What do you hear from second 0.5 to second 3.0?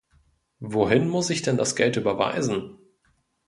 Wohin muss ich denn das Geld überweisen?